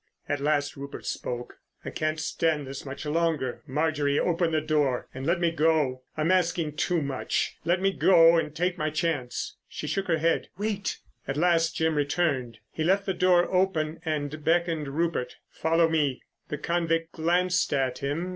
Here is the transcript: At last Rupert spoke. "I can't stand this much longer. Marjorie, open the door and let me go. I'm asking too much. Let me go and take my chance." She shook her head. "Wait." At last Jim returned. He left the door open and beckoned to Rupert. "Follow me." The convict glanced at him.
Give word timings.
At 0.27 0.39
last 0.39 0.75
Rupert 0.75 1.05
spoke. 1.05 1.59
"I 1.85 1.91
can't 1.91 2.19
stand 2.19 2.65
this 2.65 2.87
much 2.87 3.05
longer. 3.05 3.61
Marjorie, 3.67 4.17
open 4.19 4.51
the 4.51 4.59
door 4.59 5.07
and 5.13 5.27
let 5.27 5.39
me 5.39 5.51
go. 5.51 6.01
I'm 6.17 6.31
asking 6.31 6.77
too 6.77 7.03
much. 7.03 7.57
Let 7.65 7.79
me 7.79 7.91
go 7.91 8.35
and 8.35 8.55
take 8.55 8.79
my 8.79 8.89
chance." 8.89 9.57
She 9.69 9.85
shook 9.85 10.07
her 10.07 10.17
head. 10.17 10.47
"Wait." 10.57 10.97
At 11.27 11.37
last 11.37 11.75
Jim 11.75 11.93
returned. 11.93 12.57
He 12.71 12.83
left 12.83 13.05
the 13.05 13.13
door 13.13 13.45
open 13.53 13.99
and 14.03 14.43
beckoned 14.43 14.85
to 14.85 14.91
Rupert. 14.91 15.35
"Follow 15.51 15.87
me." 15.87 16.23
The 16.49 16.57
convict 16.57 17.11
glanced 17.11 17.71
at 17.71 17.99
him. 17.99 18.29